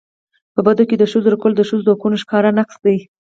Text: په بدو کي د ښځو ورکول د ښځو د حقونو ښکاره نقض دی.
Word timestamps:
په 0.53 0.59
بدو 0.65 0.83
کي 0.89 0.95
د 0.97 1.03
ښځو 1.11 1.27
ورکول 1.27 1.53
د 1.55 1.61
ښځو 1.69 1.83
د 1.85 1.89
حقونو 1.93 2.17
ښکاره 2.23 2.49
نقض 2.57 2.75
دی. 2.85 2.97